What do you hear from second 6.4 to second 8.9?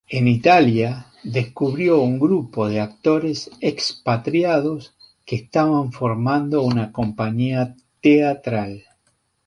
una compañía teatral.